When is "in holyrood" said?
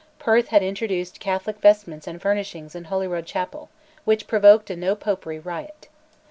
2.73-3.27